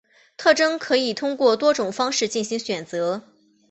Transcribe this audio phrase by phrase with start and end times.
[0.35, 3.21] 特征可以通过多种方法进行选择。